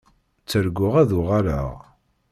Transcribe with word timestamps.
Tterguɣ 0.41 0.93
ad 1.01 1.11
uɣaleɣ. 1.19 1.69